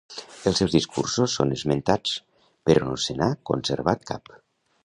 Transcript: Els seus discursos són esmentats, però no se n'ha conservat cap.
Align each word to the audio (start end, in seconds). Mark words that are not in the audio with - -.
Els 0.51 0.55
seus 0.61 0.71
discursos 0.75 1.35
són 1.41 1.53
esmentats, 1.57 2.17
però 2.71 2.89
no 2.91 2.99
se 3.07 3.19
n'ha 3.21 3.31
conservat 3.51 4.13
cap. 4.13 4.37